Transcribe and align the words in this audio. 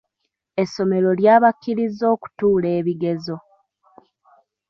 Essomero 0.61 1.09
lya 1.19 1.35
bakkiriza 1.43 2.05
okutuula 2.15 2.67
ebigezo. 2.79 3.37